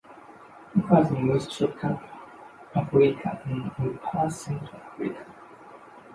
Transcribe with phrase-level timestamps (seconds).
[0.75, 2.01] Occurs in West Tropical
[2.75, 5.25] Africa and in parts Central Africa.